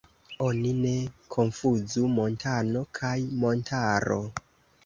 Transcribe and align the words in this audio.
Oni 0.45 0.71
ne 0.77 0.93
konfuzu 1.35 2.07
"montano" 2.15 2.83
kaj 3.01 3.15
"montaro". 3.45 4.19